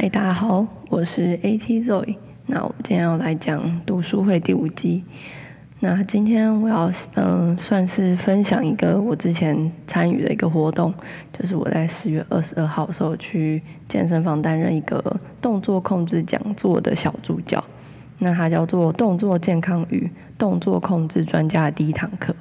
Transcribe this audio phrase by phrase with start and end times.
[0.00, 2.14] 嗨，大家好，我是 AT Zoe。
[2.46, 5.02] 那我们今天要来讲读书会第五集。
[5.80, 10.94] 那今天我要嗯，算是分享一个我之前参与的一个活动，
[11.36, 15.02] 就是我在十月二十二号的时候去健身房担任一个
[15.42, 17.64] 动作控制讲座的小助教。
[18.20, 20.08] 那它叫做动作健康与
[20.38, 22.32] 动作控制专家的第一堂课。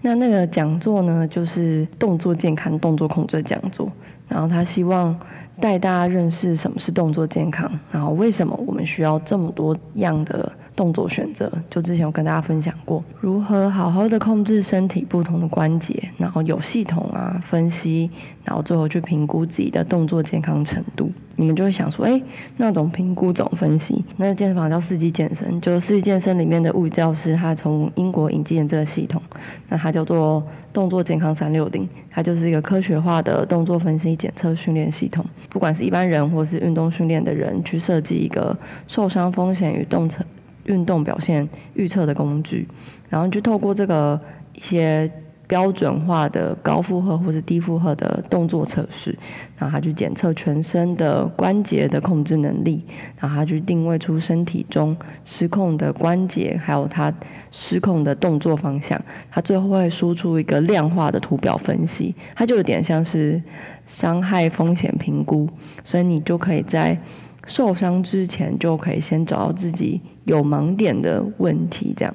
[0.00, 3.92] 那那个讲座呢，就是动作健康、动作控制的讲座。
[4.28, 5.16] 然后他希望
[5.60, 10.52] 带大家认识什么是动作健康，然后为什么我们需要这么多样的。
[10.76, 18.10] 动作选择，就之前有跟大家分享过，如何好好的控制身体不同的关节，然后有系统啊分析，
[18.44, 21.10] 然后最后去评估自己的动作健康程度。
[21.36, 22.20] 你们就会想说，哎，
[22.56, 24.04] 那种评估怎么分析？
[24.16, 29.22] 那健身房叫四季健身，就是四季健身里面的物理教师，他从英国引进的这个系统，
[29.68, 38.56] 那它叫做动作健康三六零，它就是一个科学化的动作分析检测训练系统，不管是一般人或是运动训练的人，去设计一个
[38.88, 40.24] 受伤风险与动测。
[40.64, 42.66] 运动表现预测的工具，
[43.08, 44.20] 然后就透过这个
[44.52, 45.08] 一些
[45.46, 49.16] 标准化的高负荷或是低负荷的动作测试，
[49.56, 52.84] 然后他去检测全身的关节的控制能力，
[53.18, 57.12] 然后他去定位出身体中失控的关节，还有它
[57.50, 63.42] 失控的动作方向，他最后会输出一个量化的图表分析，它就有点像是
[63.86, 65.48] 伤害风险评估，
[65.84, 66.98] 所以你就可以在。
[67.48, 72.12] 受伤之前就可以先找到自己有盲点的问题，这样。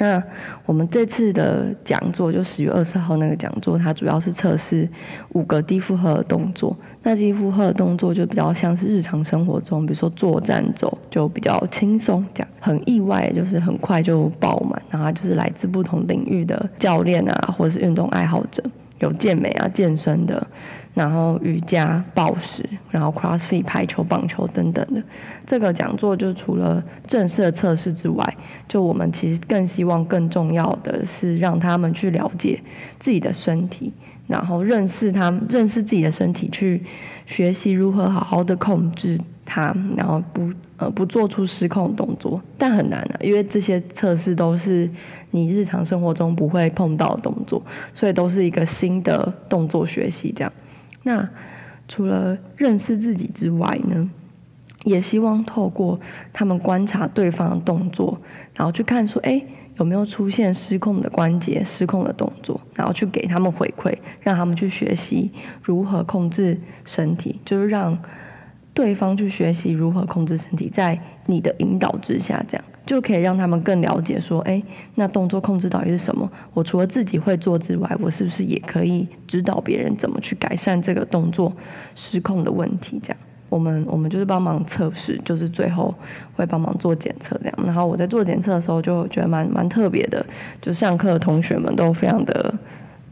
[0.00, 0.22] 那
[0.64, 4.88] 我们这次的讲座就十月二十号那个讲座，它主要是测试
[5.34, 6.74] 五个低负荷的动作。
[7.02, 14.80] 那低负荷的动作就比较像是日常生活中，比如说坐、站、走，就比较轻松，这样很意外，就是很快就爆满。
[14.88, 18.62] 然后就是来自不同领域的教练啊，或者是运动爱好者，
[19.00, 20.46] 有健美啊、健身的。
[20.92, 25.02] 然后瑜伽、暴食，然后 CrossFit、排球、棒球等等的，
[25.46, 28.36] 这个讲座就除了正式的测试之外，
[28.68, 32.60] 就我们其实更希望更重要的是让他们去了解
[32.98, 33.92] 自己的身体，
[34.26, 36.82] 然后认识他们，认识自己的身体，去
[37.24, 42.42] 学习如何好好的控制它，然后不呃不做出失控动作。
[42.58, 44.90] 但很难啊，因为这些测试都是
[45.30, 47.62] 你日常生活中不会碰到的动作，
[47.94, 50.52] 所以都是一个新的动作学习这样。
[51.02, 51.28] 那
[51.88, 54.08] 除了认识自己之外呢，
[54.84, 55.98] 也希望透过
[56.32, 58.20] 他们观察对方的动作，
[58.54, 59.42] 然后去看说，哎，
[59.78, 65.30] 有没有出现失控的关节、失控的动作，然后去给他们回馈，让他们去学习
[65.62, 67.98] 如何控制身体，就是让
[68.72, 72.64] 对方去学习如何控制身体，在你的引导之下，这样。
[72.86, 74.60] 就可以让他们更了解说，哎，
[74.96, 76.28] 那动作控制到底是什么？
[76.52, 81.52] 我除了自己会做之外，我是不是也可以指导别人怎么去改善这个动作
[81.94, 82.98] 失控的问题？
[83.00, 85.94] 这样，我们我们就是帮忙测试，就是最后
[86.34, 87.58] 会帮忙做检测这样。
[87.64, 90.24] 然后我在做检测的时候就觉得蛮蛮特别的，
[90.60, 92.52] 就上课的同学们都非常的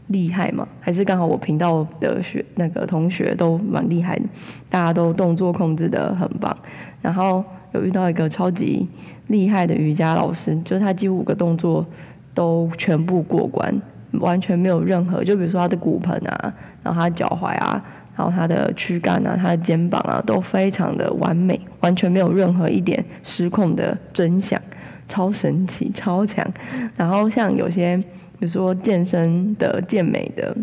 [0.07, 4.19] 厉害嘛，还是刚好我频道的学那个同学都蛮厉害，
[4.67, 6.57] 大家都动作控制的很棒。
[7.01, 8.87] 然后有遇到一个超级。
[9.27, 11.85] 厉害的瑜伽老师，就是他几乎五个动作
[12.33, 13.71] 都全部过关，
[14.13, 17.79] 完全没有任何，就比如说他的骨盆啊，然后他的脚踝啊，
[18.17, 24.59] 然后他的躯干啊，他的肩膀啊，都非常的完美，完全没有任何一点失控的真相，
[25.07, 26.43] 超神奇，超强。
[26.95, 27.95] 然后像有些，
[28.39, 30.57] 比如说健身的、健美的，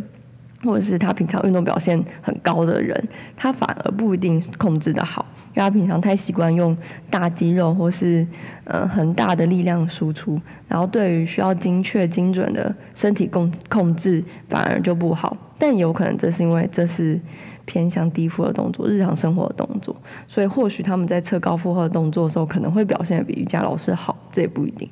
[0.66, 5.25] 或者是他平常运动表现很高的人，他反而不一定控制的好。
[5.54, 6.77] 因为他平常太习惯用
[7.09, 8.27] 大肌肉或是
[8.65, 10.38] 呃很大的力量输出，
[10.69, 15.34] 然后对于需要精确精准的身体控控制反而就不好。
[15.56, 17.19] 但有可能这是因为这是
[17.65, 19.97] 偏向低负荷动作、日常生活的动作，
[20.28, 24.87] 所以或许他们在测高负荷动作的时候可能会表现的比瑜伽老师好，这也不一定，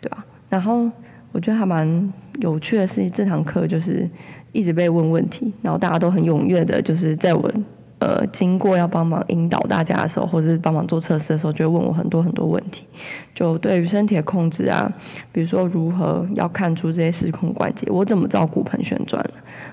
[0.00, 0.24] 对吧？
[0.48, 0.90] 然后
[1.30, 4.10] 我觉得还蛮有趣的是，这堂课就是
[4.52, 7.64] 一直被问问题，然后大家都很踊跃的，就是在问。
[8.00, 12.86] 呃，经过要帮忙引导大家的时候，或者是帮忙做测试的时候，就会问我很多很多问题。
[13.34, 14.90] 就对于身体的控制啊，
[15.30, 19.22] 比如说如何要看出这些失控关节，我怎么知道骨盆旋转？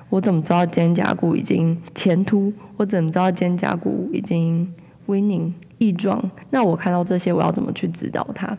[0.09, 2.51] 我怎么知道肩胛骨已经前凸？
[2.75, 4.73] 我怎么知道肩胛骨已经
[5.05, 6.29] 微拧异状？
[6.49, 8.57] 那我看到这些，我要怎么去指导他？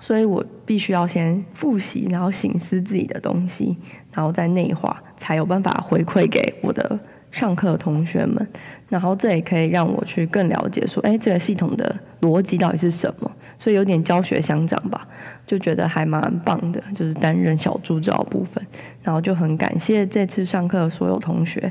[0.00, 3.76] 所以我必须要先复习，然后醒思自己的东西，
[4.12, 6.98] 然后再内化，才有办法回馈给我的。
[7.30, 8.48] 上课的同学们，
[8.88, 13.30] 然后这也可以让我去更了解说，哎，这个系统的逻辑到底是什么？
[13.58, 15.06] 所以有点教学相长吧，
[15.46, 18.66] 就觉得还蛮棒的，就是担任小助教部分，
[19.02, 21.70] 然后就很感谢这次上课的所有同学，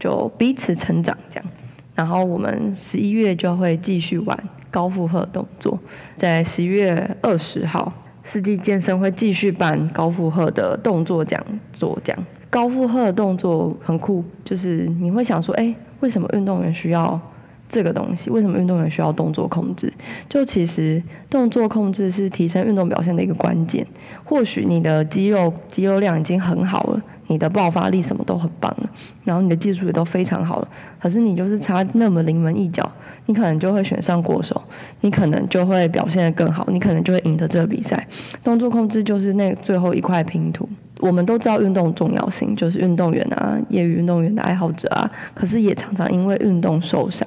[0.00, 1.48] 就彼此成长这样。
[1.98, 4.38] 然后我们十一月就会继续玩
[4.70, 5.76] 高负荷动作，
[6.16, 7.92] 在十一月二十号，
[8.22, 12.16] 四季健身会继续办高负荷的动作讲座，讲
[12.48, 17.20] 高负荷的动作很酷，就是你会想说，哎，为什么运动员需要？
[17.68, 19.92] 这个东西为什么运动员需要动作控制？
[20.26, 23.86] 就其实动作控制是提升运动表现的一个关键。
[24.24, 28.76] 或许你的肌肉肌肉量已经很好了，你的爆发力什么都很棒，
[29.24, 30.68] 然后你的技术也都非常好了，
[31.00, 32.90] 可是你就是差那么临门一脚，
[33.26, 34.60] 你可能就会选上国手，
[35.02, 38.08] 你可能就会表现得更好，你可能就会赢得这个比赛。
[38.42, 40.68] 动作控制就是那最后一块拼图。
[40.98, 47.26] 我们都知道运动重要性，就是运动员啊，业余运动员的爱好者啊，可是也常常因为运动受伤。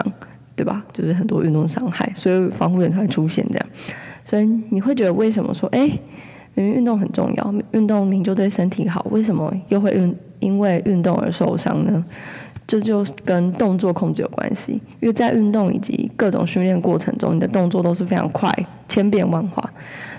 [0.53, 0.83] 对吧？
[0.93, 3.67] 就是很多运动伤害，所以防护员才会出现这样。
[4.23, 5.89] 所以你会觉得为什么说，哎，
[6.53, 12.03] 明明运动很重要，运动明就对身体好，为什么又会运因为运动而受伤呢？
[12.67, 14.73] 这就跟动作控制有关系。
[15.01, 18.49] 因为在运动以及各种训练过程中，你的动作都是非常快、
[18.87, 19.69] 千变万化，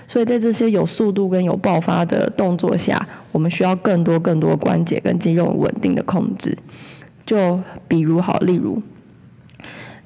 [0.07, 6.57] 所以在这些有速度跟有爆发的动作下，我们需要更多更多关节跟肌肉稳定的控制。
[7.25, 8.81] 就比如好，例如。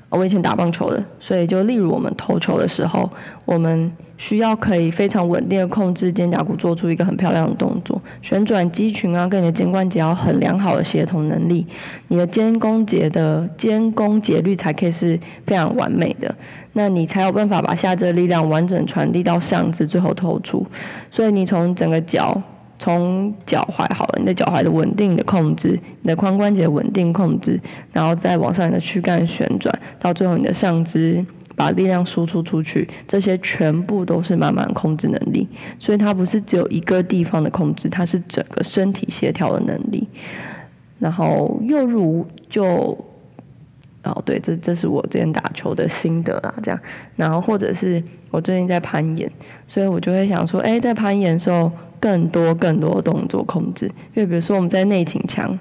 [0.09, 3.11] 我以前打棒球的，所以就例如我们投球的时候，
[3.43, 11.65] 我们需要可以非常稳定的控制肩胛骨，做出一个很漂亮的动作，旋转肌群啊，跟你的肩关节要很良好的协同能力，
[12.07, 16.35] 你的肩弓节的肩弓节律才可以是非常完美的，
[16.73, 20.65] 那你才有办法把下肢的力量完整传递到上肢，最后投出。
[21.09, 22.41] 所以你从整个脚。
[22.79, 25.69] 从脚踝好了，你的脚踝的稳定的控制，
[26.03, 27.59] 你的髋关节稳定控制，
[27.91, 31.25] 然后再往上你的躯干旋转，到最后你的上肢
[31.57, 35.45] 把力量输出出去，这些全部都是慢慢控制能力。
[35.77, 40.07] 所以它不是只有一个地方的控制，它是整个身体协调的能力。
[40.99, 42.97] 然后又如就，
[44.03, 46.79] 哦对，这这是我之前打球的心得啊，这样。
[47.15, 48.01] 然后或者是
[48.31, 49.29] 我最近在攀岩，
[49.67, 51.69] 所以我就会想说，哎，在攀岩的时候。
[51.99, 55.57] 更多更多的动作控制，就比如说我们在内倾墙，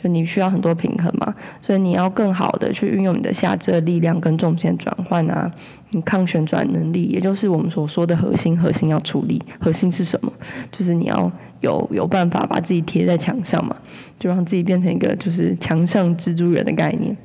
[0.00, 5.50] 就你需要很多平衡嘛，所以你要更好的去运用你的下肢的力量跟重心转换啊，
[5.90, 10.32] 你抗旋转能力，也就是我们所说的核心，核心要处理，核心是什么？
[10.70, 11.30] 就是你要
[11.62, 13.74] 有有办法把自己贴在墙上嘛，
[14.20, 17.16] 就让自己变成一个就是墙上蜘蛛人的概念。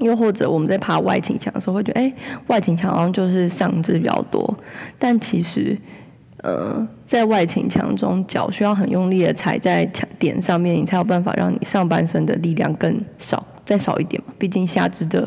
[0.00, 2.12] 又或者我们在爬外倾墙的时候，会觉得哎，
[2.48, 4.58] 外倾墙好像就是上肢比较多，
[4.98, 5.78] 但其实。
[6.44, 14.34] 呃，在外倾墙中，脚需要很用力的踩在墙点上面，你才有办法让你上半身的力量更少，再少一点嘛。
[14.38, 15.26] 毕竟下肢的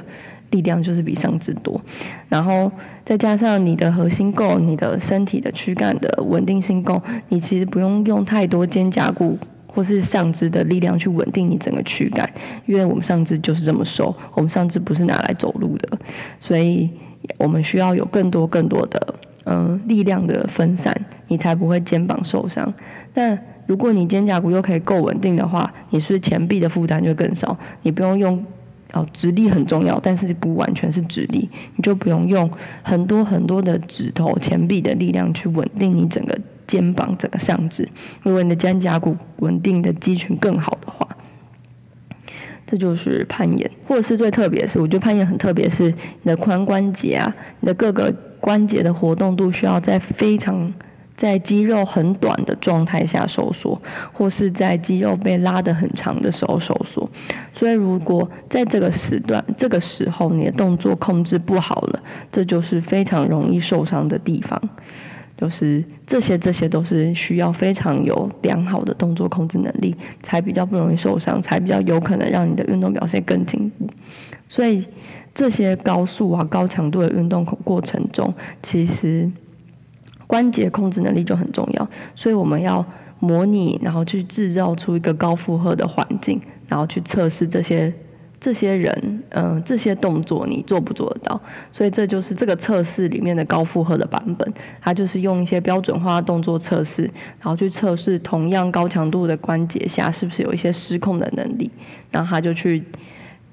[0.52, 1.82] 力量就是比上肢多，
[2.30, 2.72] 然后
[3.04, 9.36] 再加上你的核心够，你的身体的躯干的稳定性够，你其实不用用太多肩胛骨
[9.66, 12.30] 或是上肢的力量去稳定你整个躯干，
[12.68, 15.98] 因为我们上肢就是这么瘦，我们上肢不是拿来走路的，
[16.40, 16.88] 所以
[17.40, 19.16] 我们需要有更多更多的。
[19.50, 20.94] 嗯，力量的分散，
[21.30, 22.74] 你才不会肩膀受伤。
[23.14, 27.58] 但如果你肩胛骨又可以够稳定的话，你是前臂的负担就更少。
[27.84, 28.46] 你不用用
[28.92, 32.52] 哦，直立很重要，但是不完全是直立，你就不用用
[32.84, 37.88] 很多很多的指头、前臂的力量去稳定你整个肩膀、整个上肢。
[38.24, 41.08] 如果你的肩胛骨稳定的肌群更好的话，
[42.66, 45.86] 这就是攀岩，或者是最特别是，我觉得攀岩很特别，是
[46.24, 48.14] 你的髋关节啊，你的各个。
[48.40, 50.74] 关节的活动度需要在非常
[51.16, 53.82] 在肌肉很短的状态下收缩，
[54.14, 57.10] 或是在肌肉被拉得很长的时候收缩。
[57.54, 62.00] 所以，如果在这个时段、这个时候你的动作控制不好了，
[62.32, 64.62] 这就是非常容易受伤的地方。
[65.36, 73.90] 就是这些，这些都是需要非常有良好的动作控制能力，才比较不容易受伤，才比较有可能让你的运动表现更进步。
[74.48, 74.86] 所以。
[75.38, 79.30] 这些高速啊、高强度的运动过程中，其实
[80.26, 81.88] 关节控制能力就很重要。
[82.16, 82.84] 所以我们要
[83.20, 87.94] 模拟，然后去制造出一个高负荷的环境，然后去测试这些
[88.40, 91.40] 这些人，嗯，这些动作你做不做得到？
[91.72, 94.54] 所以这就是这个测试里面的高负荷的版本。
[94.82, 97.04] 它就是用一些标准化的动作测试，
[97.40, 101.70] 然后去测试同样高强度的关节下是不是有一些失控的能力，
[102.10, 102.84] 然后他就去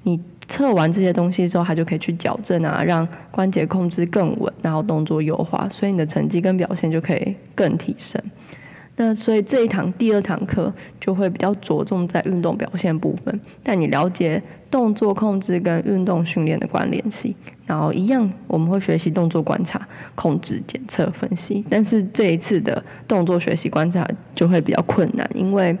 [0.01, 0.19] 你。
[0.47, 8.21] 测完这些东西之后，他就可以去矫正啊，让关节控制更稳，然后动作优化，所以你的成绩跟表现就可以更提升。
[8.97, 17.35] 那所以这一堂第二堂课就会比较着重在运动表现部分，带你了解动作控制跟运动训练的关联性。
[17.65, 21.65] 然后一样，我们会学习动作观察、控制、检测、分析。
[21.69, 25.75] 但是这一次的动作学习观察就会比较困难，因为。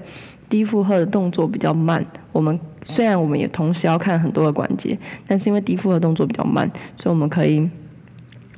[0.55, 2.01] 低负荷的动作比较慢。
[2.31, 4.97] 我们虽然我们也同时要看很多的关节，
[5.27, 6.65] 但是因为低负荷动作比较慢，
[6.97, 7.69] 所以我们可以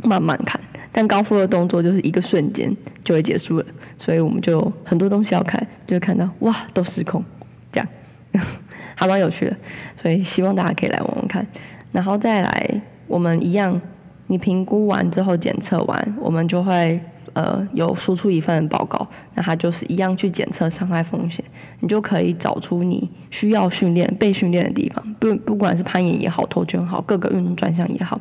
[0.04, 0.62] 慢慢看。
[0.92, 2.72] 但高负荷动作就是一个瞬间
[3.04, 3.66] 就会结束了，
[3.98, 7.24] 所以我们就很多东西要看，就会看到哇都失控，
[7.72, 7.88] 这样
[8.94, 9.58] 还蛮有趣的。
[10.00, 11.48] 所以希望大家可以来玩玩看，
[11.92, 13.82] 然后再来我们一样，
[14.28, 17.02] 你评估完之后检测完，我们就会。
[17.38, 21.46] 呃，有输出一份报告，那它就是一样去检测伤害风险，
[21.82, 28.20] 你就可以找出你需要训练、被训练的地方，不不管是攀岩也好、投拳好，各个运动专项也好，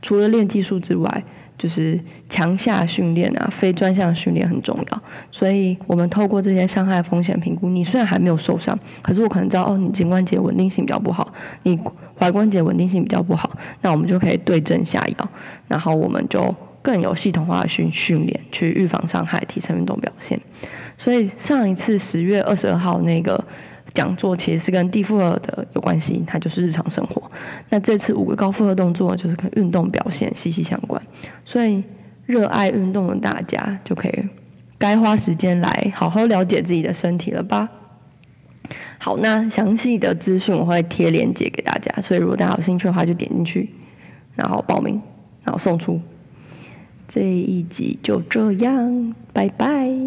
[0.00, 1.24] 除了练技术之外，
[1.58, 1.98] 就是
[2.28, 5.02] 强下训练啊、非专项训练很重要。
[5.32, 11.32] 所以我们透过这些伤害风险评估，你虽然还没有受伤，可是我可能知道哦，你颈关节稳定性比较不好，
[11.64, 11.76] 你
[12.20, 13.50] 踝关节稳定性比较不好，
[13.80, 15.28] 那我们就可以对症下药，
[15.66, 16.54] 然后我们就。
[16.86, 20.40] 更有系统化的训训练，去预防伤害，提升运动表现。
[20.96, 23.44] 所以上一次十月二十二号那个
[23.92, 27.20] 讲座，其实是跟低负荷的有关系，它就是日常生活。
[27.70, 31.02] 那这次五个高负荷动作，就是跟运动表现息息相关。
[31.44, 31.82] 所以
[32.24, 34.28] 热爱运动的大家，就可以
[34.78, 37.68] 该花时间来好好了解自己的身体了吧。
[38.98, 43.70] 好，那详细的资讯我会贴链接给大家，所以如果大家有兴趣的话，就点进去，
[44.36, 45.02] 然后报名，
[45.42, 46.00] 然后送出。
[47.08, 50.05] 这一集就这样，拜拜。